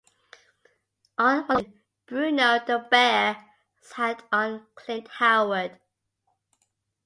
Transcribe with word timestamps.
On 1.19 1.43
one 1.45 1.57
occasion, 1.59 1.79
Bruno 2.07 2.59
the 2.65 2.79
bear 2.89 3.45
sat 3.81 4.23
on 4.31 4.65
Clint 4.73 5.07
Howard. 5.09 5.79